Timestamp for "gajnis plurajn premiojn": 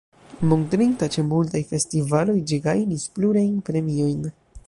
2.67-4.29